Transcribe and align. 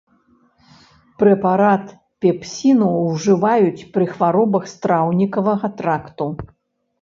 Прэпарат 1.23 1.91
пепсіну 2.25 2.87
ўжываюць 3.11 3.85
пры 3.97 4.09
хваробах 4.15 4.63
страўнікавага 4.73 5.67
тракту. 5.83 6.25